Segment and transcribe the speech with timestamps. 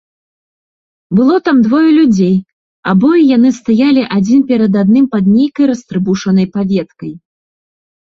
[1.17, 2.33] Было там двое людзей,
[2.93, 7.11] абое яны стаялі адзін перад адным пад нейкай растрыбушанай паветкай.